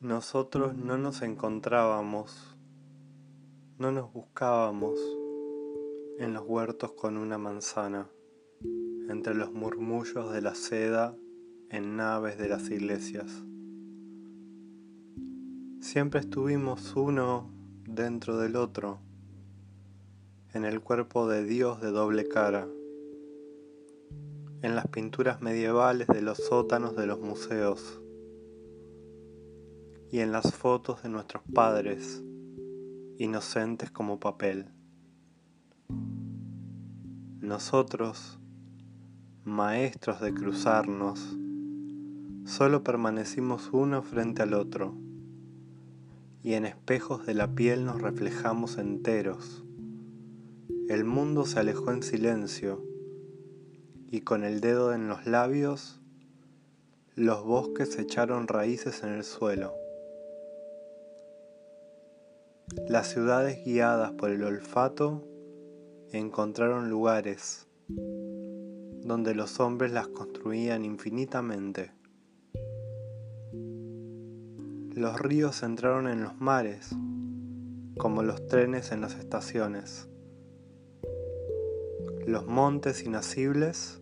[0.00, 2.56] nosotros no nos encontrábamos,
[3.76, 4.98] no nos buscábamos
[6.18, 8.08] en los huertos con una manzana,
[9.10, 11.14] entre los murmullos de la seda
[11.68, 13.44] en naves de las iglesias.
[15.80, 17.50] Siempre estuvimos uno
[17.86, 19.00] dentro del otro,
[20.54, 22.66] en el cuerpo de Dios de doble cara,
[24.62, 28.00] en las pinturas medievales de los sótanos de los museos
[30.12, 32.22] y en las fotos de nuestros padres,
[33.18, 34.66] inocentes como papel.
[37.40, 38.40] Nosotros,
[39.44, 41.36] maestros de cruzarnos,
[42.44, 44.96] solo permanecimos uno frente al otro,
[46.42, 49.64] y en espejos de la piel nos reflejamos enteros.
[50.88, 52.84] El mundo se alejó en silencio,
[54.10, 56.00] y con el dedo en los labios,
[57.14, 59.72] los bosques echaron raíces en el suelo.
[62.88, 65.26] Las ciudades guiadas por el olfato
[66.12, 71.90] encontraron lugares donde los hombres las construían infinitamente.
[74.94, 76.90] Los ríos entraron en los mares,
[77.98, 80.08] como los trenes en las estaciones.
[82.24, 84.00] Los montes inacibles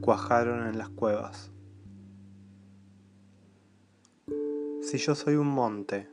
[0.00, 1.50] cuajaron en las cuevas.
[4.80, 6.11] Si yo soy un monte,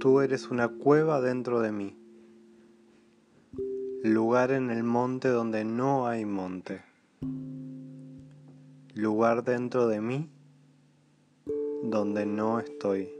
[0.00, 1.96] Tú eres una cueva dentro de mí,
[4.04, 6.82] lugar en el monte donde no hay monte,
[8.94, 10.30] lugar dentro de mí
[11.82, 13.17] donde no estoy.